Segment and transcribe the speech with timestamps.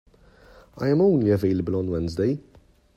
[0.79, 2.41] I am only available on Wednesday.